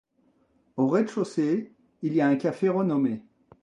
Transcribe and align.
Au 0.77 0.87
rez-de-chaussée, 0.87 1.75
il 2.01 2.13
y 2.15 2.21
a 2.21 2.27
un 2.27 2.35
café 2.35 2.69
renommé. 2.69 3.21